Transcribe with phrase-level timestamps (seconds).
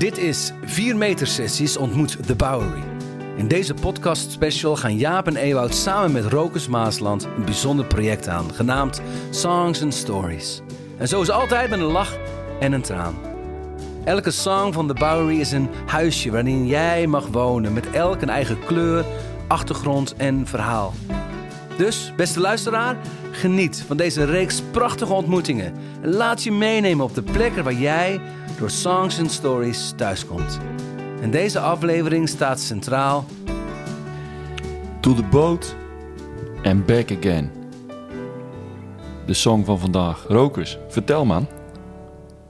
[0.00, 2.82] Dit is 4 meter sessies ontmoet The Bowery.
[3.36, 8.28] In deze podcast special gaan Jaap en Ewout samen met Rokers Maasland een bijzonder project
[8.28, 10.60] aan, genaamd Songs and Stories.
[10.98, 12.16] En zoals altijd met een lach
[12.60, 13.14] en een traan.
[14.04, 18.30] Elke song van The Bowery is een huisje waarin jij mag wonen, met elk een
[18.30, 19.04] eigen kleur,
[19.46, 20.92] achtergrond en verhaal.
[21.80, 22.96] Dus, beste luisteraar,
[23.30, 25.74] geniet van deze reeks prachtige ontmoetingen.
[26.02, 28.20] En laat je meenemen op de plekken waar jij
[28.58, 30.58] door Songs and Stories thuiskomt.
[31.20, 33.24] En deze aflevering staat centraal.
[35.00, 35.76] To the boat
[36.62, 37.50] and back again.
[39.26, 40.24] De song van vandaag.
[40.28, 41.48] Rokers, vertel man.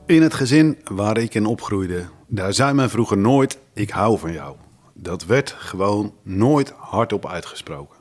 [0.06, 4.32] In het gezin waar ik in opgroeide, daar zei men vroeger nooit: Ik hou van
[4.32, 4.56] jou.
[4.94, 7.99] Dat werd gewoon nooit hardop uitgesproken.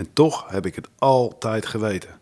[0.00, 2.20] En toch heb ik het altijd geweten.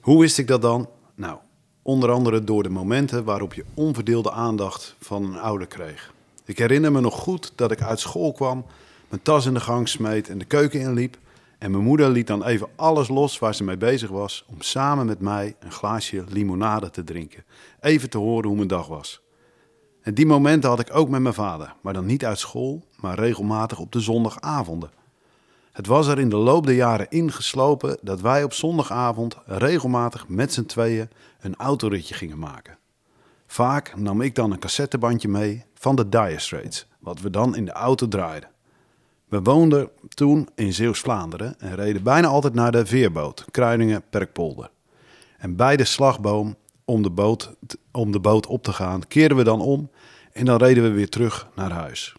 [0.00, 0.88] Hoe wist ik dat dan?
[1.14, 1.38] Nou,
[1.82, 6.12] onder andere door de momenten waarop je onverdeelde aandacht van een ouder kreeg.
[6.44, 8.64] Ik herinner me nog goed dat ik uit school kwam,
[9.08, 11.18] mijn tas in de gang smeet en de keuken inliep.
[11.58, 15.06] En mijn moeder liet dan even alles los waar ze mee bezig was om samen
[15.06, 17.44] met mij een glaasje limonade te drinken.
[17.80, 19.22] Even te horen hoe mijn dag was.
[20.02, 23.18] En die momenten had ik ook met mijn vader, maar dan niet uit school, maar
[23.18, 25.00] regelmatig op de zondagavonden.
[25.72, 30.52] Het was er in de loop der jaren ingeslopen dat wij op zondagavond regelmatig met
[30.52, 32.78] z'n tweeën een autoritje gingen maken.
[33.46, 37.64] Vaak nam ik dan een cassettebandje mee van de Dire Straits, wat we dan in
[37.64, 38.50] de auto draaiden.
[39.28, 44.70] We woonden toen in Zeeuws-Vlaanderen en reden bijna altijd naar de veerboot, Kruiningen-Perkpolder.
[45.38, 47.54] En bij de slagboom om de, boot,
[47.92, 49.90] om de boot op te gaan, keerden we dan om
[50.32, 52.14] en dan reden we weer terug naar huis.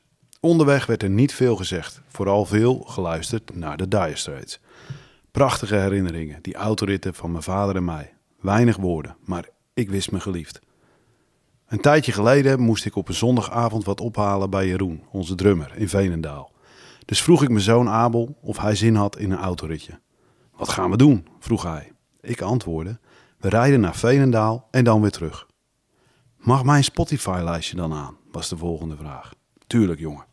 [0.45, 4.59] Onderweg werd er niet veel gezegd, vooral veel geluisterd naar de Dire Straits.
[5.31, 8.13] Prachtige herinneringen, die autoritten van mijn vader en mij.
[8.39, 10.59] Weinig woorden, maar ik wist me geliefd.
[11.67, 15.89] Een tijdje geleden moest ik op een zondagavond wat ophalen bij Jeroen, onze drummer, in
[15.89, 16.51] Veenendaal.
[17.05, 19.99] Dus vroeg ik mijn zoon Abel of hij zin had in een autoritje.
[20.55, 21.27] Wat gaan we doen?
[21.39, 21.91] vroeg hij.
[22.21, 22.99] Ik antwoordde:
[23.37, 25.47] We rijden naar Veenendaal en dan weer terug.
[26.37, 28.17] Mag mijn Spotify-lijstje dan aan?
[28.31, 29.33] was de volgende vraag.
[29.67, 30.31] Tuurlijk, jongen.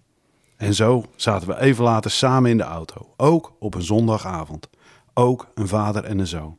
[0.60, 4.68] En zo zaten we even later samen in de auto, ook op een zondagavond.
[5.14, 6.58] Ook een vader en een zoon.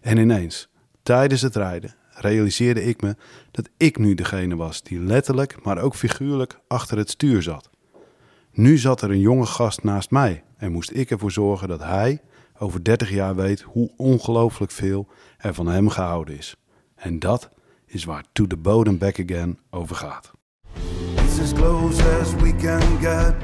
[0.00, 0.68] En ineens,
[1.02, 3.16] tijdens het rijden, realiseerde ik me
[3.50, 7.70] dat ik nu degene was die letterlijk, maar ook figuurlijk achter het stuur zat.
[8.52, 12.20] Nu zat er een jonge gast naast mij en moest ik ervoor zorgen dat hij
[12.58, 16.56] over 30 jaar weet hoe ongelooflijk veel er van hem gehouden is.
[16.94, 17.50] En dat
[17.86, 20.38] is waar To the and Back Again over gaat.
[21.40, 23.34] As close as we can get.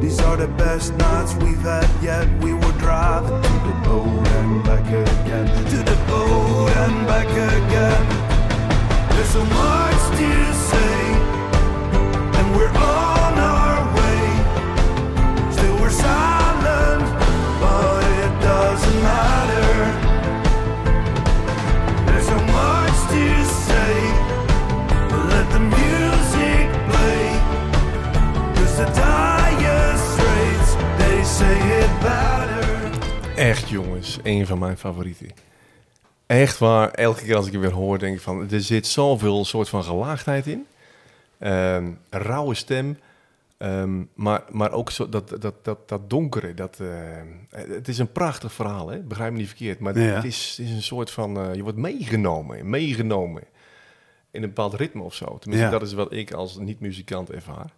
[0.00, 2.28] These are the best nights we've had yet.
[2.40, 5.46] We were driving to the boat and back again.
[5.70, 8.04] To the boat and back again.
[9.10, 10.30] There's so much to
[10.70, 10.98] say,
[12.38, 15.52] and we're on our way.
[15.52, 17.02] Still we're silent,
[17.60, 19.37] but it doesn't matter.
[33.36, 35.30] Echt jongens, een van mijn favorieten.
[36.26, 38.50] Echt waar, elke keer als ik het weer hoor, denk ik van...
[38.50, 40.66] Er zit zoveel soort van gelaagdheid in.
[41.38, 42.98] Ehm, rauwe stem.
[43.56, 46.54] Ehm, maar, maar ook zo, dat, dat, dat, dat donkere.
[46.54, 46.88] Dat, eh,
[47.68, 48.98] het is een prachtig verhaal, hè?
[48.98, 49.78] begrijp me niet verkeerd.
[49.78, 50.14] Maar Ja.
[50.14, 51.38] het, is, het is een soort van...
[51.40, 53.42] eh, je wordt meegenomen, meegenomen.
[54.30, 55.38] In een bepaald ritme of zo.
[55.38, 55.78] Tenminste, Ja.
[55.78, 57.70] dat is wat ik als niet-muzikant ervaar.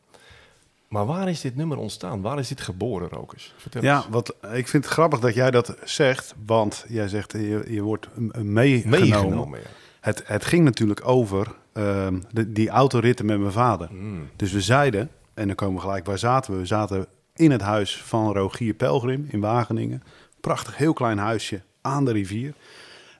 [0.90, 2.20] Maar waar is dit nummer ontstaan?
[2.20, 3.54] Waar is dit geboren, Rokers?
[3.56, 4.06] Vertel Ja, eens.
[4.10, 7.82] wat, ik vind het grappig dat jij dat zegt, want jij zegt eh, je, je
[7.82, 8.08] wordt
[8.42, 9.00] meegenomen.
[9.00, 9.66] Meegenomen, ja.
[10.00, 13.88] Het, het ging natuurlijk over ehm, de, die autoritten met mijn vader.
[13.92, 14.28] Mm.
[14.36, 16.58] Dus we zeiden, en dan komen we gelijk, waar zaten we?
[16.58, 20.02] We zaten in het huis van Rogier Pelgrim in Wageningen.
[20.40, 22.54] Prachtig, heel klein huisje aan de rivier.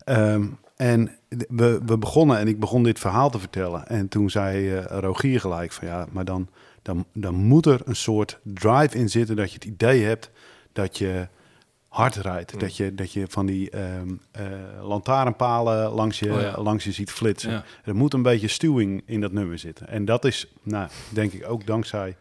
[0.05, 1.11] Ehm, en
[1.49, 3.89] we, we begonnen, en ik begon dit verhaal te vertellen.
[3.89, 6.49] En toen zei eh, Rogier gelijk van ja, maar dan,
[6.83, 10.31] dan, dan moet er een soort drive in zitten dat je het idee hebt
[10.73, 11.29] dat je
[11.89, 12.61] hard rijdt.
[12.61, 14.45] Dat, je, dat je van die ehm eh,
[14.83, 16.63] lantaarnpalen langs je, Oh ja.
[16.63, 17.51] langs je ziet flitsen.
[17.51, 17.65] Ja.
[17.85, 19.89] Er moet een beetje stuwing in dat nummer zitten.
[19.89, 22.17] En dat is, nou, denk ik ook dankzij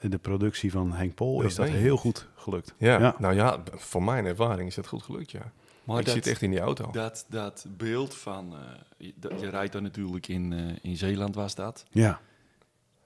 [0.00, 2.74] de productie van Henk Pol, Dat is dat heel goed gelukt.
[2.78, 5.52] Ja, nou ja, voor mijn ervaring is dat goed gelukt, ja.
[5.84, 6.90] Maar ik dat, zit echt in die auto.
[6.92, 8.52] dat, dat beeld van...
[8.54, 8.60] eh,
[9.06, 11.84] je, dat- je rijdt dan natuurlijk in, eh, in Zeeland, was dat.
[11.90, 12.20] Ja.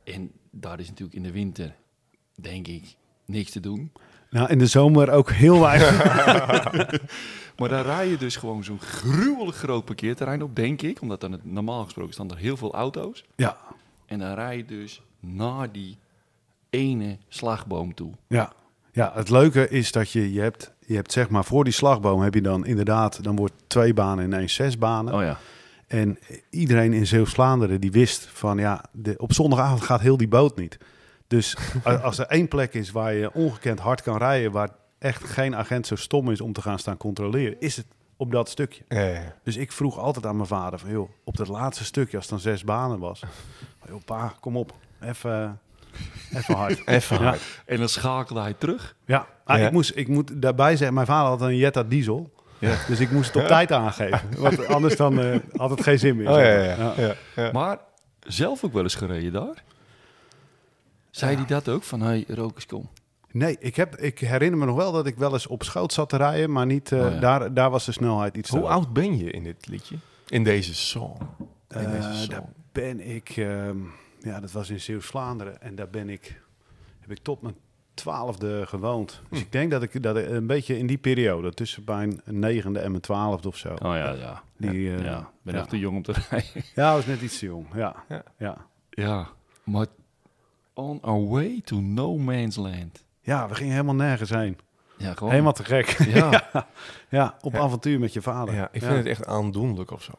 [0.05, 1.75] En daar is natuurlijk in de winter,
[2.35, 2.97] denk ik,
[3.27, 3.93] niks te doen.
[4.31, 5.91] Nou, in de zomer ook heel weinig.
[7.57, 11.01] Maar daar rij je dus gewoon zo'n gruwelijk groot parkeerterrein op, denk ik.
[11.01, 13.25] Omdat dan het, normaal gesproken staan er heel veel auto's.
[13.37, 13.57] ja.
[14.07, 15.99] En dan rij je dus naar die
[16.71, 18.13] ene slagboom toe.
[18.27, 18.53] Ja.
[18.93, 22.21] ja, het leuke is dat je, je hebt, je hebt zeg maar voor die slagboom
[22.21, 25.15] heb je dan inderdaad, dan wordt twee banen ineens zes banen.
[25.15, 25.39] Oh ja.
[25.93, 26.19] En
[26.51, 30.79] iedereen in Zeeuws-Vlaanderen die wist van ja, de, op zondagavond gaat heel die boot niet.
[31.27, 31.57] Dus
[32.03, 35.87] als er één plek is waar je ongekend hard kan rijden, waar echt geen agent
[35.87, 37.87] zo stom is om te gaan staan controleren, is het
[38.17, 38.83] op dat stukje.
[38.89, 39.35] Ja, ja.
[39.43, 42.35] Dus ik vroeg altijd aan mijn vader van joh, op dat laatste stukje, als het
[42.35, 43.19] dan zes banen was,
[43.79, 45.61] van, joh, pa, kom op, even,
[46.35, 46.83] even hard.
[46.87, 47.23] Even Ja.
[47.23, 47.41] hard.
[47.67, 48.97] En dan schakelde hij terug.
[49.05, 49.67] Ja, ah, Ja.
[49.67, 52.33] Ik, moest, ik moet daarbij zeggen, mijn vader had een Jetta diesel.
[52.71, 52.77] Ja.
[52.89, 54.21] Dus ik moest het op tijd aangeven.
[54.39, 56.31] Want anders dan eh, had het geen zin meer.
[56.31, 57.01] Oh ja, ja, maar.
[57.01, 57.07] ja.
[57.07, 57.15] ja.
[57.43, 57.53] ja.
[57.53, 57.79] Maar
[58.21, 59.63] zelf ook wel eens gereden daar.
[61.11, 61.37] Zei Ja.
[61.37, 61.83] hij dat ook?
[61.83, 62.89] Van, hey, Rokers, kom.
[63.31, 66.09] Nee, ik, heb, ik herinner me nog wel dat ik wel eens op schoot zat
[66.09, 67.19] te rijden, maar niet, eh, Oh ja.
[67.19, 69.97] daar, daar was de snelheid iets Hoe oud ben je in dit liedje?
[70.29, 71.17] In deze song?
[71.39, 72.31] In Eh, deze song.
[72.31, 73.77] daar ben ik, ehm,
[74.21, 76.41] ja, dat was in Zeeuws-Vlaanderen en daar ben ik,
[77.01, 77.55] heb ik tot mijn
[77.95, 79.21] twaalfde gewoond.
[79.31, 79.45] Dus Hm.
[79.45, 82.91] ik denk dat ik dat ik een beetje in die periode, tussen mijn negende en
[82.91, 83.69] mijn twaalfde of zo.
[83.69, 84.43] Oh ja, ja.
[84.57, 85.61] Die, eh, ja, ben ja.
[85.61, 86.63] nog te jong om te rijden.
[86.75, 87.67] Ja, was net iets te jong.
[87.75, 88.23] Ja, Ja.
[88.39, 88.57] ja.
[88.91, 89.29] ja,
[89.65, 89.87] maar
[90.75, 93.05] on our way to no man's land.
[93.21, 94.59] ja, we gingen helemaal nergens heen.
[94.97, 95.31] Ja, gewoon.
[95.33, 95.87] Helemaal te gek.
[95.89, 96.51] Ja,
[97.09, 97.59] Ja, op Ja.
[97.59, 98.55] avontuur met je vader.
[98.55, 100.13] Ja, ik vind het echt aandoenlijk of zo.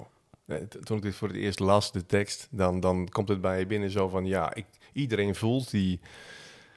[0.45, 3.59] Eh, Toen ik dit voor het eerst las, de tekst, dan, dan komt het bij
[3.59, 4.25] je binnen zo van...
[4.25, 5.99] Ja, ik, iedereen voelt die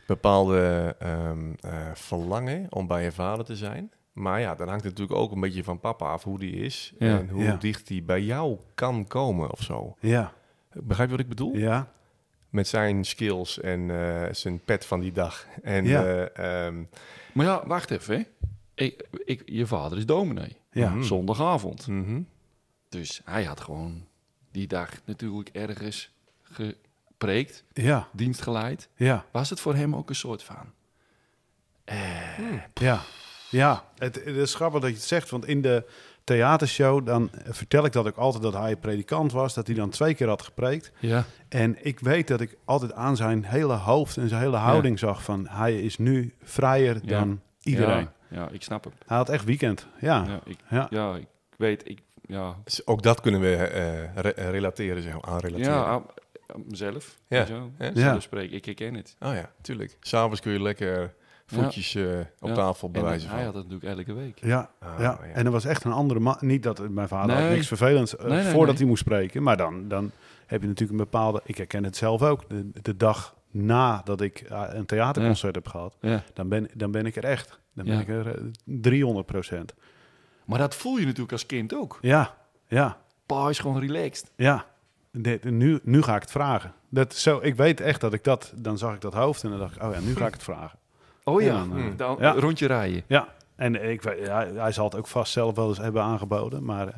[0.06, 3.92] bepaalde ehm, eh, verlangen om bij je vader te zijn.
[4.12, 6.92] Maar ja, dan hangt het natuurlijk ook een beetje van papa af hoe die is.
[6.98, 7.18] Ja.
[7.18, 7.56] En hoe Ja.
[7.56, 9.96] dicht die bij jou kan komen of zo.
[10.00, 10.32] Ja,
[10.72, 11.56] Begrijp je wat ik bedoel?
[11.56, 11.92] ja,
[12.50, 15.46] Met zijn skills en eh, zijn pet van die dag.
[15.62, 16.04] En Ja.
[16.04, 16.82] eh, ehm,
[17.32, 18.16] maar ja, wacht even.
[18.16, 18.22] hè.
[18.84, 20.56] Ik, ik, je vader is dominee.
[20.70, 20.90] ja.
[20.90, 21.02] Mhm.
[21.02, 21.86] Zondagavond.
[21.86, 22.20] mhm.
[22.88, 24.06] Dus hij had gewoon
[24.50, 26.10] die dag natuurlijk ergens
[27.18, 28.88] gepreekt, ja, dienst geleid.
[28.96, 30.72] ja, Was het voor hem ook een soort van...
[32.74, 33.00] ja.
[33.50, 35.86] Ja, het, het is grappig dat je het zegt, want in de
[36.24, 40.14] theatershow dan vertel ik dat ik altijd dat hij predikant was, dat hij dan twee
[40.14, 40.92] keer had gepreekt.
[40.98, 44.98] Ja, En ik weet dat ik altijd aan zijn hele hoofd en zijn hele houding
[44.98, 47.18] zag van hij is nu vrijer Ja.
[47.18, 48.08] dan iedereen.
[48.28, 48.92] Ja, ja, ik snap hem.
[49.06, 49.86] Hij had echt weekend.
[50.00, 50.86] Ja, Ja, ik, ja.
[50.90, 51.26] ja, ik
[51.56, 55.72] weet, ik, ja, Dus ook dat kunnen we eh, re- relateren, zeg maar, aan relateren.
[55.74, 56.02] ja
[56.64, 57.18] mezelf.
[57.28, 57.46] Ja, ja.
[57.46, 58.20] Zo Ja.
[58.20, 59.16] spreken, ik herken het.
[59.20, 59.96] Oh ja, tuurlijk.
[60.00, 61.14] S'avonds kun je lekker
[61.46, 62.54] voetjes eh, op Ja.
[62.54, 64.38] tafel En bewijzen hij had het natuurlijk elke week.
[64.44, 65.18] Ja, Ah, ja.
[65.22, 65.32] ja.
[65.32, 66.36] en er was echt een andere man.
[66.40, 68.76] Niet dat mijn vader had niks vervelends eh, Nee, nee, voordat nee.
[68.76, 69.42] hij moest spreken.
[69.42, 70.10] Maar dan, dan
[70.46, 71.40] heb je natuurlijk een bepaalde...
[71.44, 72.48] Ik herken het zelf ook.
[72.48, 75.96] De, de dag nadat ik eh, een theaterconcert heb gehad...
[76.00, 76.22] Ja.
[76.34, 77.60] Dan, ben, dan ben ik er echt.
[77.74, 78.00] Dan ben Ja.
[78.00, 79.74] ik er eh, 300 procent.
[80.44, 81.98] Maar dat voel je natuurlijk als kind ook.
[82.00, 84.30] Ja, ja, Pa is gewoon relaxed.
[84.36, 84.64] ja.
[85.16, 86.72] Dit- nu, nu ga ik het vragen.
[86.88, 88.52] Dat, zo, ik weet echt dat ik dat...
[88.56, 89.82] Dan zag ik dat hoofd en dan dacht ik...
[89.82, 90.78] Oh ja, nu ga ik het vragen.
[91.24, 91.64] Oh ja,
[91.96, 92.32] dan ja.
[92.32, 93.02] rondje rijden.
[93.06, 96.64] Ja, en ik ja, hij zal het ook vast zelf wel eens hebben aangeboden.
[96.64, 96.96] Maar eh,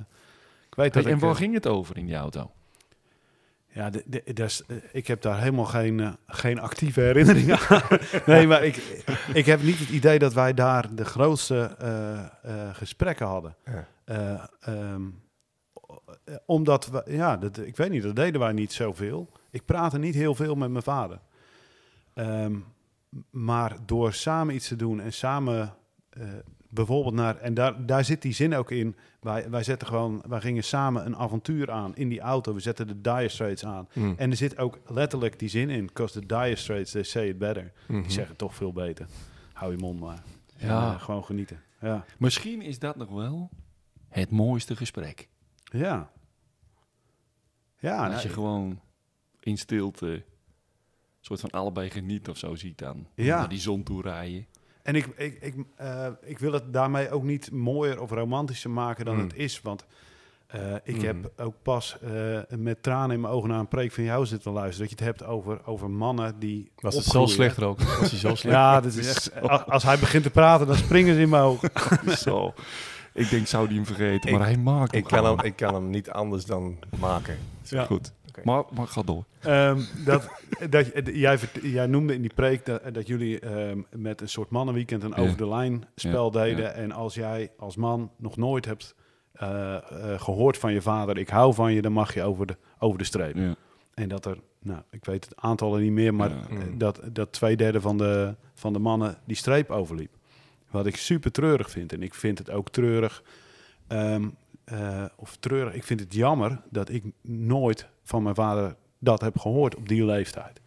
[0.69, 1.25] ik weet dat Hey, en ik...
[1.25, 2.50] waar eh, ging het over in die auto?
[3.69, 7.82] Ja, de, de, dat is- eh, ik heb daar helemaal geen, geen actieve herinneringen aan.
[8.26, 12.29] nee, maar ik, ik heb niet het idee dat wij daar de grootste eh, eh,
[12.73, 13.55] gesprekken hadden.
[13.65, 13.87] Ja.
[14.05, 15.03] Eh, ehm, eh,
[16.46, 19.28] omdat, we, ja, dat, ik weet niet, dat deden wij niet zoveel.
[19.50, 21.20] Ik praatte niet heel veel met mijn vader.
[22.15, 22.56] Ehm,
[23.31, 25.74] maar door samen iets te doen en samen
[26.10, 26.22] eh,
[26.70, 27.36] bijvoorbeeld naar...
[27.36, 28.96] En daar, daar zit die zin ook in.
[29.20, 32.55] Wij, wij, zetten gewoon, wij gingen samen een avontuur aan in die auto.
[32.55, 33.88] We zetten de Dire Straits aan.
[33.93, 34.15] Mm.
[34.17, 35.86] En er zit ook letterlijk die zin in.
[35.86, 37.72] Because the Dire Straits, they say it better.
[37.88, 38.03] Mhm.
[38.03, 39.06] Die zeggen toch veel beter.
[39.53, 40.22] Hou je mond maar.
[40.56, 40.93] En, Ja.
[40.94, 41.60] eh, gewoon genieten.
[41.81, 42.05] Ja.
[42.19, 43.50] Misschien is dat nog wel
[44.08, 45.29] het mooiste gesprek.
[45.70, 46.10] Ja.
[47.79, 48.81] Ja, als nou, je gewoon
[49.41, 50.25] in stilte een
[51.20, 53.06] soort van allebei geniet of zo ziet dan.
[53.15, 53.39] Ja.
[53.39, 54.46] Naar die zon toe rijden.
[54.82, 59.05] En ik, ik, ik, eh, ik wil het daarmee ook niet mooier of romantischer maken
[59.05, 59.20] dan Mm.
[59.22, 59.60] het is.
[59.60, 59.84] Want
[60.46, 61.05] eh, ik Mhm.
[61.06, 64.53] heb ook pas eh, met tranen in mijn ogen naar een preek van jou zitten
[64.53, 64.89] luisteren.
[64.89, 66.70] Dat je het hebt over, over mannen die.
[66.77, 67.82] Was het zo slecht ook?
[67.82, 68.55] Was hij zo slecht?
[68.56, 71.43] Ja, dat is echt, als, als hij begint te praten, dan springen ze in mijn
[71.43, 71.70] ogen.
[72.19, 72.55] zo.
[73.19, 75.56] Ik denk, zou die hem vergeten, Ik- maar hij maakt hem Ik kan, hem, ik
[75.56, 77.37] kan hem niet anders dan maken.
[77.63, 77.84] Ja.
[77.84, 78.13] Goed.
[78.44, 79.25] Maar, maar ga door.
[79.41, 80.29] Ehm, dat,
[80.70, 85.03] dat, jij, jij noemde in die preek dat, dat jullie ehm, met een soort mannenweekend
[85.03, 86.65] een over de lijn spel Ja, deden.
[86.65, 86.70] ja.
[86.70, 88.94] En als jij als man nog nooit hebt
[89.32, 89.81] eh, eh,
[90.20, 93.05] gehoord van je vader, ik hou van je, dan mag je over de, over de
[93.05, 93.37] streep.
[93.37, 93.55] Ja.
[93.94, 96.37] En dat er, nou, ik weet het aantallen niet meer, maar Ja.
[96.77, 100.10] dat, dat twee derde van de, van de mannen die streep overliep.
[100.70, 101.93] Wat ik super treurig vind.
[101.93, 103.22] En ik vind het ook treurig,
[103.87, 104.29] ehm,
[104.65, 109.39] eh, of treurig, ik vind het jammer dat ik nooit van mijn vader dat heb
[109.39, 110.60] gehoord op die leeftijd.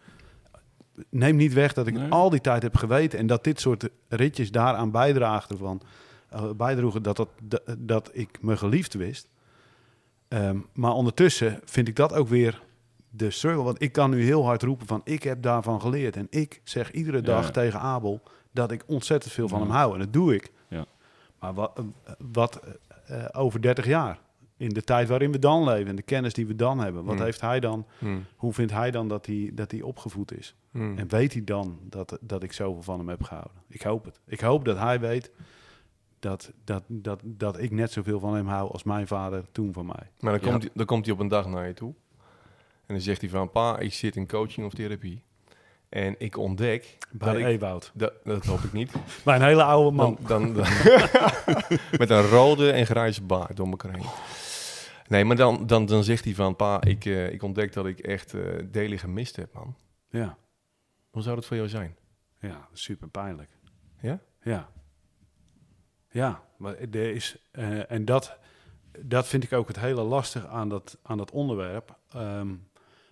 [1.10, 2.10] Neem niet weg dat ik Nee.
[2.12, 5.81] al die tijd heb geweten en dat dit soort ritjes daaraan bijdragen van
[6.29, 9.29] eh, bijdroegen dat, dat, dat, dat ik me geliefd wist.
[10.27, 12.62] Ehm, maar ondertussen vind ik dat ook weer
[13.10, 13.63] de struggle.
[13.63, 16.15] Want ik kan nu heel hard roepen van ik heb daarvan geleerd.
[16.15, 17.51] En ik zeg iedere dag Ja.
[17.51, 19.93] tegen Abel dat ik ontzettend veel van hem hou.
[19.93, 20.51] En dat doe ik.
[20.67, 20.86] Ja.
[21.39, 22.60] Maar wat, eh, wat
[23.05, 24.20] eh, over 30 jaar,
[24.58, 27.15] in de tijd waarin we dan leven en de kennis die we dan hebben, wat
[27.15, 27.24] Hmm.
[27.24, 28.25] heeft hij dan, Hmm.
[28.36, 30.55] hoe vindt hij dan dat hij, dat hij opgevoed is?
[30.72, 30.98] Hmm.
[30.98, 33.62] En weet hij dan dat, dat ik zoveel van hem heb gehouden?
[33.67, 34.20] Ik hoop het.
[34.25, 35.31] Ik hoop dat hij weet
[36.20, 39.86] dat, dat, dat, dat ik net zoveel van hem hou als mijn vader toen van
[39.86, 40.10] mij.
[40.20, 40.50] Maar dan, Ja.
[40.51, 41.93] komt, hij- dan komt hij op een dag naar je toe.
[42.86, 45.24] En dan zegt hij van, pa, ik zit in coaching of therapie.
[45.91, 47.45] En ik ontdek Bij dat ik...
[47.45, 47.91] Ewoud.
[47.93, 48.91] Dat, dat hoop ik niet.
[49.25, 50.17] Bij een hele oude man.
[50.27, 50.65] Dan, dan,
[52.00, 54.10] met een rode en grijze baard door elkaar heen.
[55.07, 58.00] Nee, maar dan, dan, dan zegt hij van, pa, ik, eh, ik ontdek dat ik
[58.00, 59.75] echt eh delen gemist heb, man.
[60.10, 60.38] Ja,
[61.10, 61.95] Hoe zou dat voor jou zijn?
[62.39, 63.50] ja, super pijnlijk.
[64.01, 64.19] Ja?
[64.41, 64.69] Ja.
[66.10, 68.38] Ja, maar er is, eh, en dat,
[69.00, 71.98] dat vind ik ook het hele lastig aan dat, aan dat onderwerp.
[72.10, 72.55] Ehm,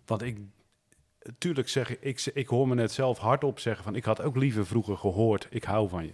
[0.06, 0.38] want ik,
[1.38, 4.66] tuurlijk zeg ik, ik, hoor me net zelf hardop zeggen van, ik had ook liever
[4.66, 6.14] vroeger gehoord, ik hou van je.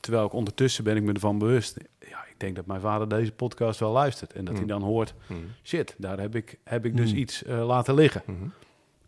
[0.00, 1.76] Terwijl ik ondertussen ben ik me ervan bewust.
[1.98, 4.32] Ja, ik denk dat mijn vader deze podcast wel luistert.
[4.32, 4.58] En dat Mm.
[4.60, 5.38] hij dan hoort, Mhm.
[5.62, 7.18] shit, daar heb ik, heb ik dus Mm.
[7.18, 8.22] iets eh, laten liggen.
[8.26, 8.48] Mhm.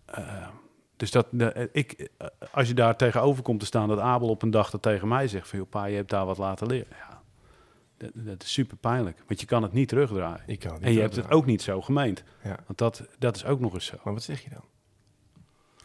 [0.04, 0.49] Eh,
[0.97, 2.09] dus dat, eh, ik,
[2.52, 5.28] als je daar tegenover komt te staan, dat Abel op een dag dat tegen mij
[5.28, 6.97] zegt: van, joh, pa, je hebt daar wat laten leren.
[6.99, 7.23] Ja,
[7.97, 10.42] dat, dat is super pijnlijk, want je kan het niet terugdraaien.
[10.47, 12.56] Ik kan niet en je hebt het ook niet zo gemeend, Ja.
[12.66, 13.97] want dat, dat is ook nog eens zo.
[14.04, 14.64] Maar wat zeg je dan?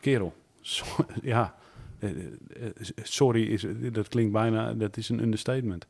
[0.06, 1.56] Kerel, so- ja,
[2.00, 2.26] eh, eh,
[2.66, 2.72] eh,
[3.04, 5.88] sorry, is, dat klinkt bijna, dat is een understatement.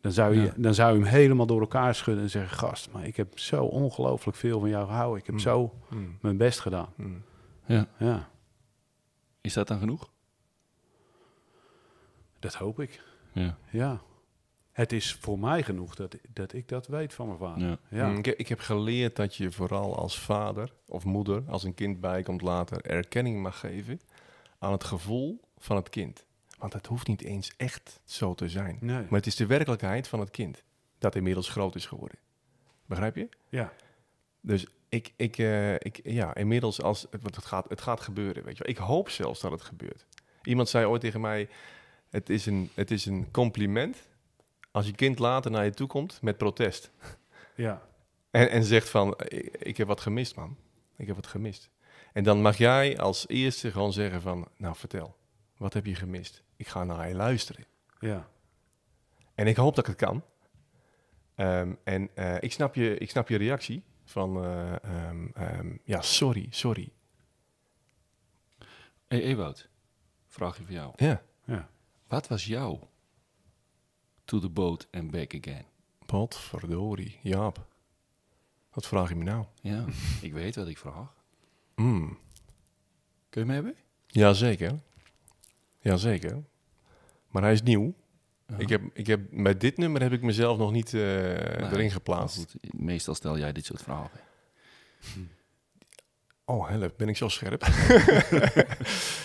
[0.00, 0.52] Dan zou, je, Ja.
[0.56, 3.64] dan zou je hem helemaal door elkaar schudden en zeggen: Gast, maar ik heb zo
[3.64, 5.18] ongelooflijk veel van jou gehouden.
[5.20, 5.40] Ik heb Mm.
[5.40, 6.18] zo Hmm.
[6.20, 6.92] mijn best gedaan.
[6.96, 7.22] Hmm.
[7.66, 7.86] Ja.
[7.98, 8.28] Ja,
[9.40, 10.10] Is dat dan genoeg?
[12.38, 13.02] dat hoop ik.
[13.32, 13.56] Ja.
[13.70, 14.00] Ja.
[14.72, 17.68] Het is voor mij genoeg dat, dat ik dat weet van mijn vader.
[17.68, 17.78] Ja.
[17.88, 18.16] Ja.
[18.16, 22.42] Ik, ik heb geleerd dat je vooral als vader of moeder, als een kind bijkomt
[22.42, 24.00] later, erkenning mag geven
[24.58, 26.24] aan het gevoel van het kind.
[26.58, 28.78] Want het hoeft niet eens echt zo te zijn.
[28.80, 29.02] Nee.
[29.02, 30.62] Maar het is de werkelijkheid van het kind
[30.98, 32.18] dat inmiddels groot is geworden.
[32.86, 33.28] Begrijp je?
[33.48, 33.72] Ja.
[34.40, 38.56] Dus ik, ik, eh, ik ja, inmiddels als want het gaat, het gaat gebeuren, weet
[38.56, 38.72] je wel.
[38.72, 40.06] Ik hoop zelfs dat het gebeurt.
[40.42, 41.48] Iemand zei ooit tegen mij:
[42.10, 43.96] het is een, het is een compliment
[44.72, 46.90] als je kind later naar je toe komt met protest.
[47.54, 47.82] Ja.
[48.30, 50.56] En, en zegt van, ik, ik heb wat gemist, man.
[50.96, 51.70] Ik heb wat gemist.
[52.12, 55.16] En dan mag jij als eerste gewoon zeggen van, nou vertel,
[55.56, 56.42] wat heb je gemist?
[56.56, 57.64] Ik ga naar je luisteren.
[58.00, 58.28] Ja.
[59.34, 60.24] En ik hoop dat ik het kan.
[61.34, 66.02] Ehm, en eh, ik, snap je, ik snap je reactie van, eh, ehm, ehm, ja,
[66.02, 66.92] sorry, sorry.
[69.08, 69.68] Hey Ewout,
[70.26, 70.92] vraagje voor jou.
[70.96, 71.68] Ja, Ja.
[72.06, 72.78] Wat was jou
[74.32, 75.64] to the boat and back again?
[76.06, 77.66] potverdorie, Jaap.
[78.72, 79.44] Wat vraag je me nou?
[79.60, 79.84] Ja,
[80.20, 81.14] ik weet wat ik vraag.
[81.74, 82.18] Mm,
[83.28, 83.74] Kun je me hebben?
[84.06, 84.78] Jazeker.
[85.80, 86.42] Jazeker.
[87.28, 87.94] Maar hij is nieuw.
[88.46, 88.58] Ja.
[88.58, 91.90] Ik heb, ik heb, bij dit nummer heb ik mezelf nog niet eh, erin maar
[91.90, 92.36] geplaatst.
[92.36, 94.20] goed, meestal stel jij dit soort vragen.
[96.44, 97.60] Oh, help, ben ik zo scherp?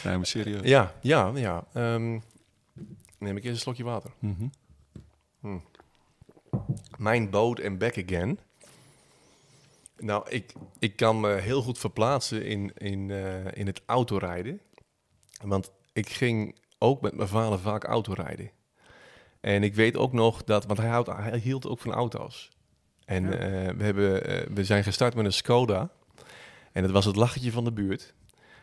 [0.04, 0.62] Nee, maar serieus.
[0.68, 1.68] ja, ja, ja.
[1.74, 2.20] Ehm,
[3.18, 4.12] neem ik eens een slokje water.
[5.48, 5.58] Mhm.
[6.98, 8.40] Mijn boat en back again.
[9.98, 14.62] Nou, ik, ik kan me heel goed verplaatsen in, in, eh, in het autorijden.
[15.44, 18.52] Want ik ging ook met mijn vader vaak autorijden.
[19.42, 22.52] En ik weet ook nog dat, want hij, houdt, hij hield ook van auto's.
[23.06, 23.32] En Ja.
[23.32, 25.90] eh, we, hebben, eh, we zijn gestart met een Skoda.
[26.72, 28.14] En dat was het lachetje van de buurt.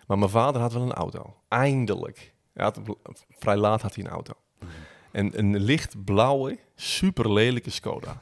[0.07, 1.37] Maar mijn vader had wel een auto.
[1.49, 2.35] Eindelijk.
[2.53, 2.81] Hij had,
[3.29, 4.33] vrij laat had hij een auto.
[4.59, 4.69] En
[5.15, 8.19] een lichtblauwe, super lelijke Skoda.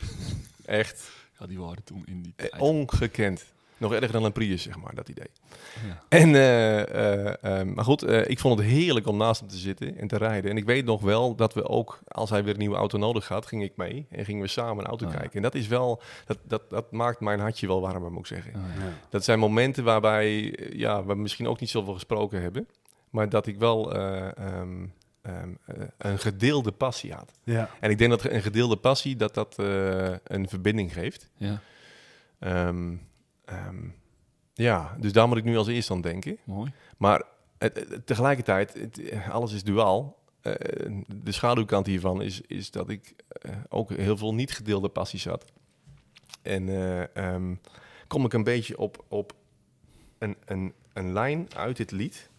[0.64, 2.62] Echt Ja, die waren toen in die eh, tijd.
[2.62, 3.44] ongekend.
[3.76, 5.30] Nog erger dan een Prius, zeg maar, dat idee.
[5.87, 6.02] Ja.
[6.08, 10.08] En, eh, eh, maar goed, ik vond het heerlijk om naast hem te zitten en
[10.08, 10.50] te rijden.
[10.50, 13.28] En ik weet nog wel dat we ook, als hij weer een nieuwe auto nodig
[13.28, 14.06] had, ging ik mee.
[14.11, 15.12] En gingen we samen een auto ja.
[15.12, 15.32] kijken.
[15.32, 18.52] En dat is wel, dat, dat, dat maakt mijn hartje wel warmer, moet ik zeggen.
[18.52, 18.84] Ja.
[18.84, 18.92] Ja.
[19.08, 22.68] Dat zijn momenten waarbij, ja, we misschien ook niet zoveel gesproken hebben.
[23.12, 24.28] Maar dat ik wel eh,
[25.22, 27.32] ehm, eh, een gedeelde passie had.
[27.44, 27.70] Ja.
[27.80, 31.30] En ik denk dat een gedeelde passie, dat dat eh, een verbinding geeft.
[31.36, 31.60] ja,
[32.38, 32.94] Ehm,
[33.44, 33.84] ehm,
[34.54, 36.38] ja, dus daar moet ik nu als eerste aan denken.
[36.44, 36.72] mooi.
[36.96, 37.22] Maar
[38.04, 39.00] tegelijkertijd, het-
[39.30, 40.20] alles is duaal.
[40.40, 40.52] Eh,
[41.22, 43.14] de schaduwkant hiervan is, is dat ik
[43.68, 45.44] ook heel veel niet gedeelde passies had.
[46.42, 47.54] En eh, ehm,
[48.06, 49.32] kom ik een beetje op, op
[50.18, 52.30] een, een, een lijn uit dit lied.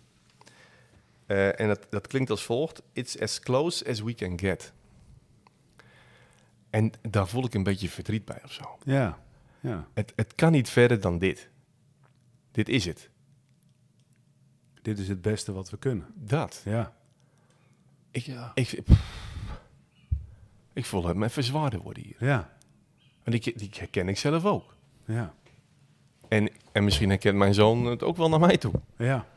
[1.26, 2.82] Eh, en dat, dat klinkt als volgt.
[2.94, 4.74] It's as close as we can get.
[6.70, 8.78] En daar voel ik een beetje verdriet bij of zo.
[8.84, 9.20] Ja,
[9.60, 9.88] ja.
[9.94, 11.50] Het, het kan niet verder dan dit.
[12.52, 13.10] Dit is het.
[14.82, 16.06] Dit is het beste wat we kunnen.
[16.16, 16.62] Dat.
[16.66, 16.94] Ja.
[18.12, 18.52] Ik, Ja.
[18.54, 19.02] ik, pff.
[20.74, 22.16] ik voel het me even zwaarder worden hier.
[22.20, 22.58] Ja.
[23.24, 24.76] Want die, die herken ik zelf ook.
[25.06, 25.34] Ja.
[26.28, 28.74] En, en misschien herkent mijn zoon het ook wel naar mij toe.
[28.98, 29.28] Ja.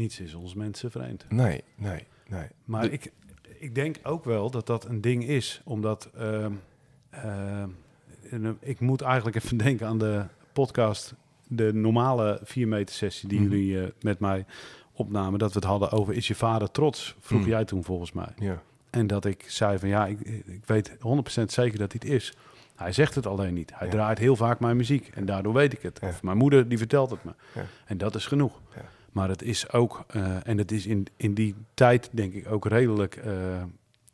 [0.00, 1.24] Niets is ons mensen vreemd.
[1.28, 2.46] Nee, nee, nee.
[2.64, 3.12] Maar De- ik,
[3.58, 6.52] ik denk ook wel dat dat een ding is, omdat ehm,
[7.10, 7.68] ehm,
[8.30, 11.14] en, ik moet eigenlijk even denken aan de podcast,
[11.48, 13.50] de normale 4 meter sessie die Mhm.
[13.50, 14.44] jullie eh, met mij
[14.92, 17.48] opnamen, dat we het hadden over is je vader trots, vroeg Mhm.
[17.48, 18.32] jij toen volgens mij.
[18.38, 22.10] Ja, En dat ik zei van ja, ik, ik weet 100% zeker dat hij het
[22.14, 22.34] is.
[22.76, 23.72] Hij zegt het alleen niet.
[23.74, 23.92] Hij Ja.
[23.92, 25.98] draait heel vaak mijn muziek en daardoor weet ik het.
[26.02, 26.08] Ja.
[26.08, 27.32] Of mijn moeder die vertelt het me.
[27.86, 28.60] En dat is genoeg.
[29.12, 32.66] Maar het is ook, eh, en het is in, in die tijd denk ik ook
[32.66, 33.32] redelijk eh,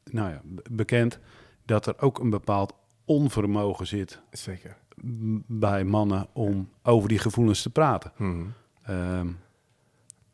[0.05, 1.19] nou ja, bekend,
[1.65, 2.75] dat er ook een bepaald
[3.05, 4.77] onvermogen zit zeker.
[5.47, 8.13] bij mannen om over die gevoelens te praten.
[8.17, 8.45] Mhm.
[8.83, 9.29] Ehm,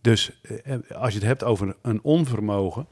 [0.00, 2.87] dus eh, als je het hebt over een onvermogen,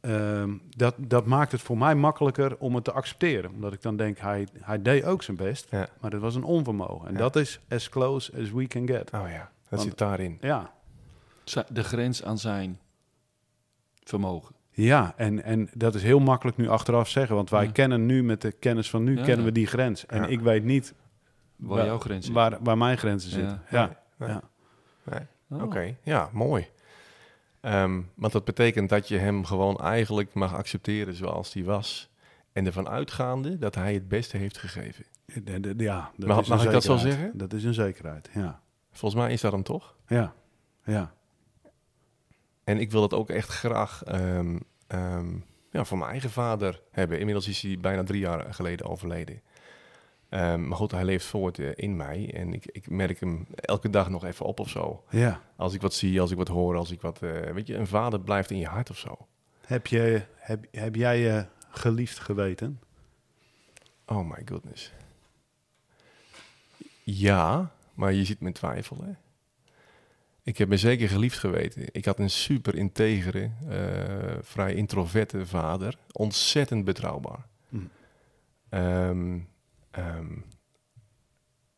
[0.00, 3.50] ehm, dat, dat maakt het voor mij makkelijker om het te accepteren.
[3.52, 5.88] Omdat ik dan denk, hij, hij deed ook zijn best, Ja.
[6.00, 7.06] maar het was een onvermogen.
[7.08, 7.18] En Ja.
[7.18, 9.10] dat is as close as we can get.
[9.14, 10.38] Oh ja, dat Want- zit daarin.
[10.40, 10.72] Ja,
[11.68, 12.78] De grens aan zijn
[14.04, 14.54] vermogen.
[14.70, 17.36] ja en, en dat is heel makkelijk nu achteraf zeggen.
[17.36, 17.70] Want wij Ja.
[17.70, 19.44] kennen nu met de kennis van nu, Ja, kennen ja.
[19.44, 20.06] we die grens.
[20.06, 20.26] En Ja.
[20.26, 20.94] ik weet niet
[21.56, 22.34] Waar jouw grens zit.
[22.34, 23.36] waar, waar mijn grenzen Ja.
[23.36, 23.62] zitten.
[23.70, 23.96] Ja.
[24.16, 24.28] Nee.
[24.28, 24.42] Ja.
[25.04, 25.20] Nee.
[25.60, 25.62] Oh.
[25.62, 26.66] Oké, ja, mooi.
[27.60, 32.10] Ehm, want dat betekent dat je hem gewoon eigenlijk mag accepteren zoals hij was.
[32.52, 35.04] En ervan uitgaande dat hij het beste heeft gegeven.
[35.24, 37.30] De- de- de- ja, dat Mag- is een mag ik dat zo zeggen?
[37.38, 38.60] Dat is een zekerheid, ja.
[38.92, 39.94] Volgens mij is dat hem toch?
[40.06, 40.32] Ja,
[40.84, 41.12] ja.
[42.72, 45.34] En ik wil dat ook echt graag ehm, ehm,
[45.70, 47.18] ja, voor mijn eigen vader hebben.
[47.18, 49.42] Inmiddels is hij bijna drie jaar geleden overleden.
[50.28, 52.30] Ehm, maar goed, hij leeft voort eh, in mij.
[52.34, 55.04] En ik, ik merk hem elke dag nog even op of zo.
[55.10, 55.40] ja.
[55.56, 57.22] Als ik wat zie, als ik wat hoor, als ik wat...
[57.22, 59.26] eh, weet je, een vader blijft in je hart of zo.
[59.66, 62.80] Heb, je, heb, heb jij je geliefd geweten?
[64.06, 64.92] Oh my goodness.
[67.02, 69.18] Ja, maar je ziet me twijfelen.
[70.44, 71.88] Ik heb me zeker geliefd geweten.
[71.92, 75.98] Ik had een super integere, eh, vrij introverte vader.
[76.12, 77.46] Ontzettend betrouwbaar.
[77.68, 77.78] Hm.
[78.68, 79.38] Ehm,
[79.90, 80.26] ehm,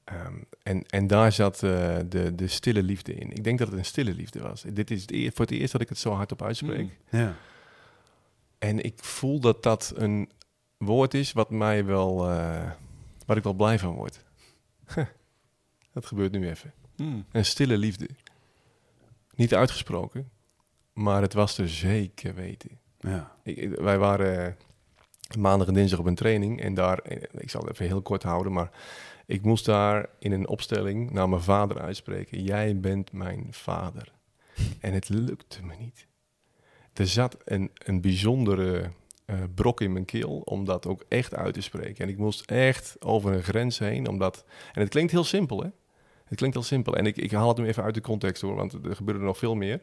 [0.05, 3.31] ehm, en, en daar zat eh, de, de stille liefde in.
[3.31, 4.64] Ik denk dat het een stille liefde was.
[4.72, 6.98] Dit is het voor het eerst dat ik het zo hardop uitspreek.
[7.11, 7.18] Mm.
[7.18, 7.37] Ja.
[8.59, 10.31] En ik voel dat dat een
[10.77, 12.70] woord is wat mij wel, eh,
[13.27, 14.24] waar ik wel blij van word.
[15.94, 16.72] dat gebeurt nu even.
[16.96, 17.24] Mm.
[17.33, 18.09] Een stille liefde.
[19.37, 20.31] Niet uitgesproken,
[20.92, 22.79] maar het was er zeker weten.
[22.99, 23.37] ja.
[23.42, 24.53] Ik- wij waren eh,
[25.38, 28.23] maandag en dinsdag op een training en daar, eh, ik zal het even heel kort
[28.23, 28.70] houden, maar
[29.27, 32.42] ik moest daar in een opstelling naar mijn vader uitspreken.
[32.42, 34.12] Jij bent mijn vader.
[34.81, 36.07] En het lukte me niet.
[36.92, 38.90] Er zat een, een bijzondere
[39.25, 42.05] eh, brok in mijn keel om dat ook echt uit te spreken.
[42.05, 44.44] En ik moest echt over een grens heen, omdat...
[44.73, 45.68] En het klinkt heel simpel, hè?
[46.35, 46.97] Het klinkt heel simpel.
[46.97, 49.38] En ik, ik haal het nu even uit de context, hoor, want er gebeurde nog
[49.38, 49.81] veel meer.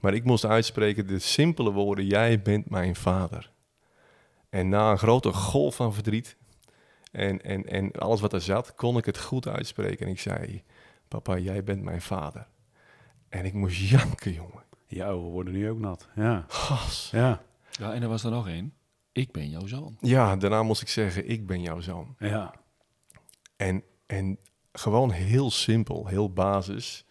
[0.00, 3.52] Maar ik moest uitspreken de simpele woorden: Jij bent mijn vader.
[4.48, 6.36] En na een grote golf van verdriet
[7.12, 10.06] en, en, en alles wat er zat, kon ik het goed uitspreken.
[10.06, 10.62] En ik zei:
[11.08, 12.46] Papa, jij bent mijn vader.
[13.28, 14.62] En ik moest janken, jongen.
[14.86, 16.08] Ja, we worden nu ook nat.
[16.14, 16.44] Ja.
[16.48, 17.08] Gas.
[17.12, 17.42] Ja.
[17.70, 18.74] Ja, en er was er nog één.
[19.12, 19.96] Ik ben jouw zoon.
[20.00, 22.14] Ja, daarna moest ik zeggen: Ik ben jouw zoon.
[22.18, 22.54] Ja.
[23.56, 24.38] En, en
[24.72, 27.04] gewoon heel simpel, heel basis,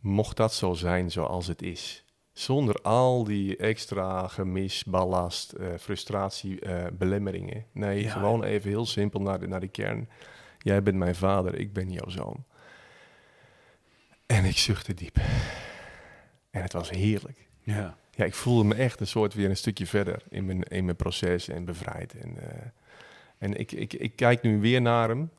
[0.00, 2.04] mocht dat zo zijn zoals het is.
[2.32, 7.64] Zonder al die extra gemis, ballast, eh, frustratie, eh, belemmeringen.
[7.72, 8.10] Nee, Ja.
[8.10, 10.08] gewoon even heel simpel naar de, naar de kern.
[10.58, 12.44] Jij bent mijn vader, ik ben jouw zoon.
[14.26, 15.16] En ik zuchtte diep.
[16.50, 17.48] En het was heerlijk.
[17.62, 17.96] Ja.
[18.14, 20.96] Ja, ik voelde me echt een soort weer een stukje verder in mijn, in mijn
[20.96, 22.14] proces en bevrijd.
[22.14, 22.66] En, eh,
[23.38, 25.30] en ik, ik, ik kijk nu weer naar hem.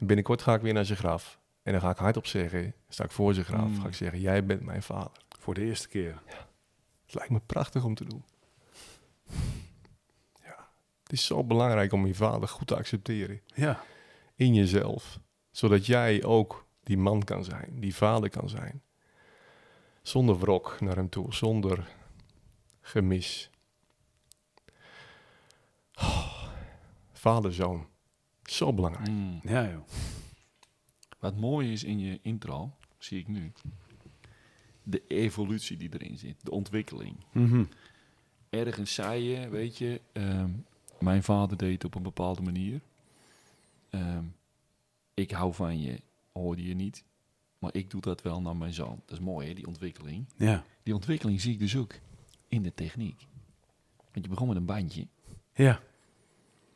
[0.00, 1.38] En binnenkort ga ik weer naar zijn graf.
[1.62, 3.80] En dan ga ik hardop zeggen, sta ik voor zijn graf, Mm.
[3.80, 5.22] ga ik zeggen, jij bent mijn vader.
[5.38, 6.22] Voor de eerste keer.
[7.06, 8.24] Het lijkt me prachtig om te doen.
[10.42, 10.68] Ja,
[11.02, 13.82] het is zo belangrijk om je vader goed te accepteren Ja.
[14.34, 15.18] in jezelf.
[15.50, 18.82] Zodat jij ook die man kan zijn, die vader kan zijn.
[20.02, 21.88] Zonder wrok naar hem toe, zonder
[22.80, 23.50] gemis.
[25.94, 26.42] Oh,
[27.12, 27.88] vader, zoon.
[28.50, 29.08] Zo belangrijk.
[29.08, 29.40] Mm.
[29.42, 29.84] Ja, joh.
[31.18, 33.52] Wat mooi is in je intro, zie ik nu.
[34.82, 37.16] De evolutie die erin zit, de ontwikkeling.
[37.32, 37.64] Mhm.
[38.48, 40.50] Ergens zei je, weet je, ehm,
[41.00, 42.80] mijn vader deed het op een bepaalde manier.
[43.90, 44.24] Ehm,
[45.14, 46.00] ik hou van je,
[46.32, 47.04] hoorde je niet.
[47.58, 49.02] Maar ik doe dat wel naar mijn zoon.
[49.06, 50.26] Dat is mooi, hè, die ontwikkeling.
[50.36, 50.64] Ja.
[50.82, 51.94] Die ontwikkeling zie ik dus ook
[52.48, 53.26] in de techniek.
[53.96, 55.06] Want je begon met een bandje.
[55.54, 55.80] Ja.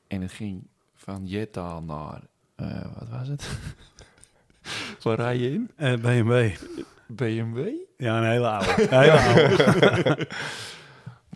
[0.07, 0.67] En het ging
[1.05, 2.21] van Jetta naar,
[2.55, 3.49] eh, wat was het?
[5.03, 5.71] Waar rij je in?
[5.77, 6.51] Eh, BMW.
[7.07, 7.69] BMW?
[7.97, 8.83] Ja, een hele oude.
[8.95, 10.29] Een hele oude.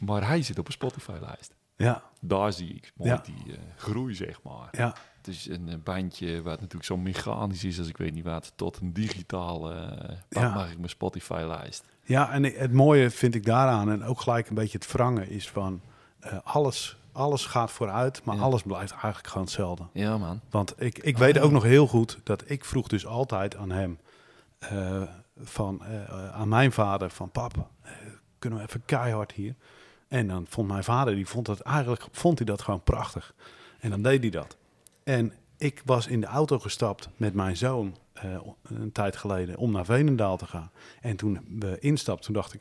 [0.07, 1.55] Maar hij zit op een Spotify-lijst.
[1.77, 3.23] Ja, Daar zie ik mooi Ja.
[3.25, 4.69] die eh, groei, zeg maar.
[4.71, 4.95] ja.
[5.17, 8.79] Het is een bandje wat natuurlijk zo mechanisch is als ik weet niet wat, tot
[8.81, 9.75] een digitale,
[10.11, 10.55] uh, Ja.
[10.55, 11.85] mag ik mijn Spotify-lijst.
[12.05, 15.49] Ja, en het mooie vind ik daaraan, en ook gelijk een beetje het wrangen, is
[15.49, 15.81] van
[16.45, 18.43] alles, alles gaat vooruit, maar Ja.
[18.43, 19.85] alles blijft eigenlijk gewoon hetzelfde.
[19.93, 20.41] Ja, man.
[20.51, 23.99] Want ik, ik weet ook nog heel goed dat ik vroeg dus altijd aan hem,
[24.59, 25.03] eh,
[25.37, 27.93] van, eh, aan mijn vader, van pap, eh,
[28.39, 29.55] kunnen we even keihard hier?
[30.09, 33.35] En dan vond mijn vader, die vond dat eigenlijk, vond hij dat gewoon prachtig.
[33.81, 34.57] En dan deed hij dat.
[35.05, 37.97] En ik was in de auto gestapt met mijn zoon
[38.63, 40.71] een tijd geleden om naar Veenendaal te gaan.
[41.01, 42.61] En toen we instapten, toen dacht ik,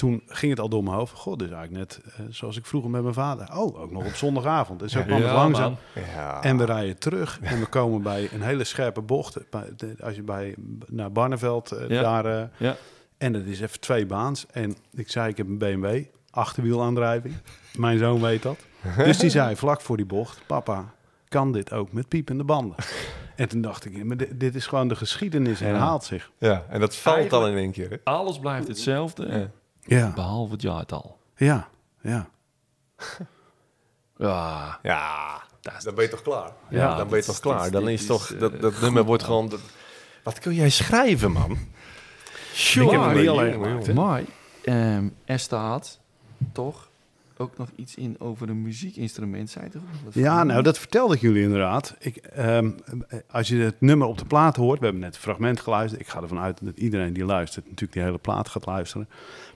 [0.00, 1.12] toen ging het al door mijn hoofd.
[1.14, 3.48] God, dit is eigenlijk net eh, zoals ik vroeger met mijn vader.
[3.56, 4.82] Oh, ook nog op zondagavond.
[4.82, 5.76] En zo kwam het langzaam.
[6.14, 6.42] Ja.
[6.42, 9.50] En we rijden terug en we komen bij een hele scherpe bocht.
[9.50, 10.54] Bij- de- Als je bij,
[10.86, 12.02] naar Barneveld eh, Ja.
[12.02, 12.24] daar...
[12.40, 12.76] eh, Ja.
[13.18, 14.46] en dat is even twee baans.
[14.52, 17.34] En ik zei, ik heb een BMW, achterwielaandrijving.
[17.76, 18.58] Mijn zoon weet dat.
[18.96, 20.84] Dus die zei vlak voor die bocht, papa,
[21.28, 22.76] kan dit ook met piepende banden?
[23.36, 26.30] En toen dacht ik, maar dit, dit is gewoon de geschiedenis, herhaalt zich.
[26.38, 27.90] ja, en dat valt al in één keer.
[27.90, 27.96] Hè?
[28.04, 29.50] Alles blijft hetzelfde, Ja.
[29.96, 31.18] Ja, behalve het jaartal.
[31.36, 31.68] ja,
[32.02, 32.28] ja.
[34.18, 35.42] Ja, Ja,
[35.82, 36.52] dan ben je toch klaar?
[36.70, 37.62] Ja, dan ben je toch is- klaar?
[37.62, 39.30] dit Dan is, toch, eh, dat, dat goed, nummer wordt man.
[39.32, 39.48] gewoon...
[39.48, 39.60] dat-
[40.22, 41.50] wat kun jij schrijven, man?
[42.52, 43.94] Ik heb hem niet alleen gemaakt.
[43.94, 44.22] Maar
[44.64, 46.00] ehm, er staat
[46.52, 46.88] toch
[47.36, 49.82] ook nog iets in over een muziekinstrument, zei toch?
[50.12, 51.94] Ja, nou, dat vertelde ik jullie inderdaad.
[51.98, 52.70] Ik, ehm,
[53.30, 56.00] als je het nummer op de plaat hoort, we hebben net een fragment geluisterd.
[56.02, 59.08] Ik ga ervan uit dat iedereen die luistert natuurlijk die hele plaat gaat luisteren.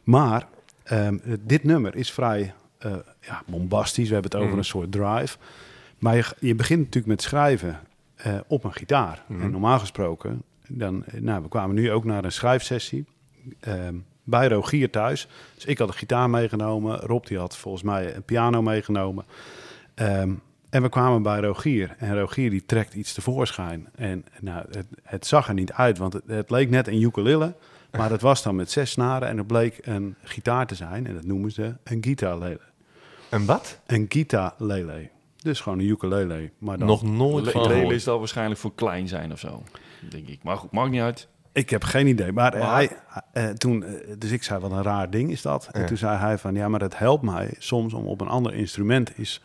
[0.05, 0.47] Maar
[0.83, 4.09] ehm, dit nummer is vrij eh, ja, bombastisch.
[4.09, 4.59] We hebben het over Mhm.
[4.59, 5.37] een soort drive.
[5.99, 7.81] Maar je, je begint natuurlijk met schrijven
[8.15, 9.23] eh, op een gitaar.
[9.27, 9.43] Mhm.
[9.43, 13.05] En normaal gesproken, dan, eh, nou, we kwamen nu ook naar een schrijfsessie
[13.61, 15.29] ehm, bij Rogier thuis.
[15.55, 16.97] Dus ik had een gitaar meegenomen.
[16.99, 19.25] Rob die had volgens mij een piano meegenomen.
[19.95, 20.33] Ehm,
[20.71, 21.95] en we kwamen bij Rogier.
[21.99, 23.89] En Rogier die trekt iets tevoorschijn.
[23.95, 27.55] En nou, het, het zag er niet uit, want het, het leek net een ukulele.
[27.97, 31.07] Maar het was dan met zes snaren en het bleek een gitaar te zijn.
[31.07, 32.61] En dat noemen ze een guitarlele.
[33.29, 33.81] En wat?
[33.87, 35.09] Een guitarlele.
[35.37, 36.51] Dus gewoon een ukulele.
[36.59, 39.63] Maar dan, Nog nooit van Lele is dat waarschijnlijk voor klein zijn of zo,
[40.11, 40.43] denk ik.
[40.43, 41.29] Maar goed, maakt niet uit.
[41.53, 42.33] Ik heb geen idee.
[42.33, 42.91] Maar, Maar- hij,
[43.33, 45.69] eh, toen, eh, dus ik zei, wat een raar ding is dat.
[45.73, 48.55] En toen zei hij van, ja, maar het helpt mij soms om op een ander
[48.55, 49.43] instrument is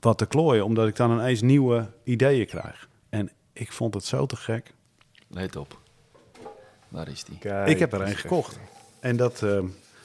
[0.00, 0.64] wat te klooien.
[0.64, 2.88] Omdat ik dan ineens nieuwe ideeën krijg.
[3.08, 4.74] En ik vond het zo te gek.
[5.28, 5.80] Let op.
[6.88, 7.38] Daar is die.
[7.38, 8.58] Kijk, ik heb er een gekocht.
[9.00, 9.58] En dat, eh,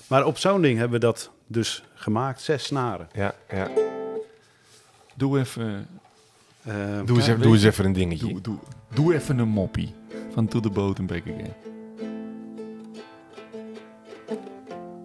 [0.07, 2.41] maar op zo'n ding hebben we dat dus gemaakt.
[2.41, 3.07] Zes snaren.
[3.13, 3.67] Ja, ja.
[5.15, 5.87] Doe even,
[6.63, 6.73] Eh,
[7.05, 8.27] Doe, eens Ja, even, doe eens even een dingetje.
[8.27, 8.57] doe, doe,
[8.93, 9.93] doe even een moppie
[10.33, 11.53] van To The Boat and Back Again.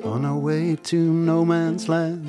[0.03, 2.29] On our way to no man's land.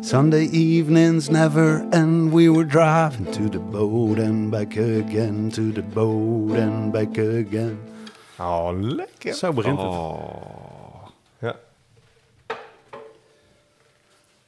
[0.00, 2.32] Sunday evenings never end.
[2.32, 5.48] We were driving to the boat and back again.
[5.50, 7.78] To the boat and back again.
[8.38, 9.34] Oh, lekker.
[9.34, 9.86] Zo begint het.
[9.86, 11.06] Oh,
[11.38, 11.56] Ja.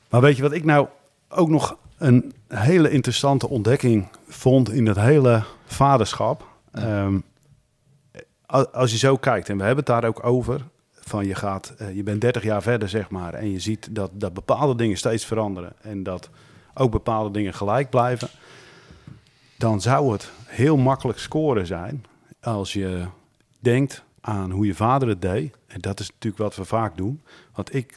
[0.09, 0.89] Maar weet je wat ik nou
[1.29, 6.47] ook nog een hele interessante ontdekking vond in dat hele vaderschap?
[6.73, 7.19] Ehm,
[8.73, 10.61] als je zo kijkt, en we hebben het daar ook over,
[10.93, 14.11] van je gaat, eh, je bent 30 jaar verder zeg maar, en je ziet dat,
[14.13, 16.31] dat bepaalde dingen steeds veranderen en dat
[16.75, 18.29] ook bepaalde dingen gelijk blijven,
[19.59, 22.05] dan zou het heel makkelijk scoren zijn
[22.41, 23.07] als je
[23.65, 25.57] denkt aan hoe je vader het deed.
[25.67, 27.23] En dat is natuurlijk wat we vaak doen.
[27.55, 27.95] Want ik,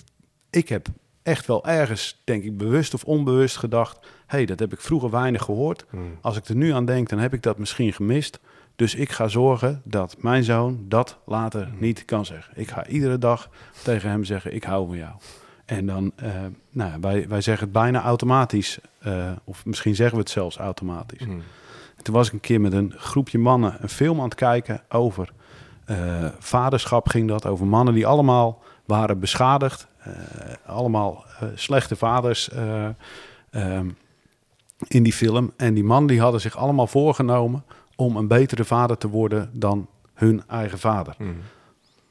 [0.49, 0.87] ik heb
[1.23, 3.99] echt wel ergens, denk ik, bewust of onbewust gedacht...
[4.01, 5.85] hé, hey, dat heb ik vroeger weinig gehoord.
[5.89, 6.17] Hmm.
[6.21, 8.39] Als ik er nu aan denk, dan heb ik dat misschien gemist.
[8.75, 12.53] Dus ik ga zorgen dat mijn zoon dat later niet kan zeggen.
[12.55, 13.49] Ik ga iedere dag
[13.83, 15.13] tegen hem zeggen, ik hou van jou.
[15.65, 16.31] En dan, eh,
[16.69, 18.79] nou, ja, wij, wij zeggen het bijna automatisch.
[18.99, 21.25] eh, of misschien zeggen we het zelfs automatisch.
[21.25, 21.41] Mm.
[22.01, 25.33] Toen was ik een keer met een groepje mannen een film aan het kijken over
[26.39, 27.45] vaderschap ging dat.
[27.45, 29.87] Over mannen die allemaal waren beschadigd.
[29.97, 30.13] eh,
[30.65, 32.87] allemaal eh, slechte vaders eh,
[33.49, 33.89] ehm,
[34.87, 35.51] in die film.
[35.57, 37.63] En die mannen die hadden zich allemaal voorgenomen
[37.95, 41.15] om een betere vader te worden dan hun eigen vader.
[41.17, 41.29] Mhm.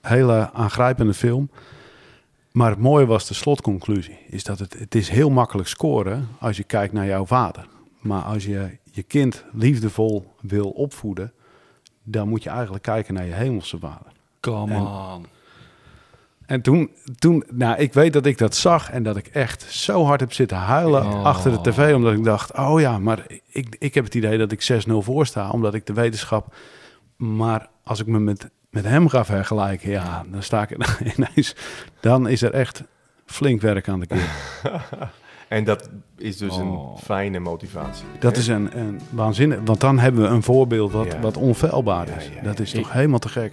[0.00, 1.50] Hele aangrijpende film.
[2.52, 4.18] Maar het mooie was de slotconclusie.
[4.28, 7.66] Is dat het, het is heel makkelijk scoren als je kijkt naar jouw vader.
[8.00, 11.32] Maar als je je kind liefdevol wil opvoeden,
[12.08, 14.12] dan moet je eigenlijk kijken naar je hemelse vader.
[14.40, 15.26] Come En- on.
[16.46, 20.04] En toen, toen, nou, ik weet dat ik dat zag en dat ik echt zo
[20.04, 21.24] hard heb zitten huilen Oh.
[21.24, 21.94] achter de tv.
[21.94, 25.26] Omdat ik dacht, oh ja, maar ik, ik heb het idee dat ik 6-0 voor
[25.26, 26.54] sta, omdat ik de wetenschap...
[27.16, 30.70] Maar als ik me met, met hem ga vergelijken, ja, dan sta ik
[31.16, 31.54] ineens...
[32.00, 32.82] Dan is er echt
[33.26, 34.30] flink werk aan de keer.
[35.48, 36.58] En dat is dus Oh.
[36.58, 38.04] een fijne motivatie.
[38.18, 38.40] Dat hè?
[38.40, 39.58] is een, een waanzinnig...
[39.64, 41.20] Want dan hebben we een voorbeeld wat, Ja.
[41.20, 42.30] wat onfeilbaar Ja, is.
[42.34, 43.52] ja, dat is toch Ik- helemaal te gek.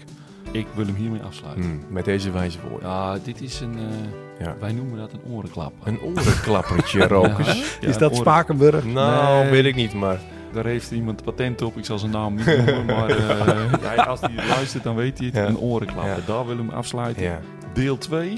[0.51, 1.63] Ik wil hem hiermee afsluiten.
[1.65, 2.89] Mm, met deze wijze woorden.
[2.89, 3.75] Ja, dit is een...
[3.77, 4.55] eh, Ja.
[4.59, 5.73] Wij noemen dat een orenklap.
[5.83, 7.77] Een orenklappertje, Rokers.
[7.81, 8.85] Ja, is dat Spakenburg?
[8.85, 9.51] Nou, Nee.
[9.51, 10.19] weet ik niet, maar...
[10.51, 11.77] Daar heeft iemand patent op.
[11.77, 12.85] Ik zal zijn naam niet noemen.
[12.95, 15.35] maar eh, ja, als hij luistert, dan weet hij het.
[15.35, 15.45] Ja.
[15.45, 16.05] Een orenklap.
[16.05, 16.17] Ja.
[16.25, 17.23] Daar willen we hem afsluiten.
[17.23, 17.39] Ja.
[17.73, 18.37] Deel 2.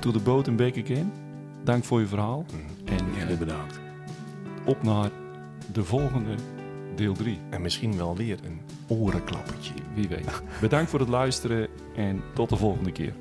[0.00, 1.12] To the boat and back again.
[1.66, 2.44] Dank voor je verhaal.
[2.52, 2.86] Mm.
[2.96, 3.80] En Jullie bedankt.
[4.64, 5.10] op naar
[5.72, 6.34] de volgende
[6.94, 7.38] deel 3.
[7.50, 8.60] En misschien wel weer een
[8.98, 9.72] orenklappertje.
[9.94, 10.42] Wie weet.
[10.60, 13.12] Bedankt voor het luisteren en tot de volgende keer.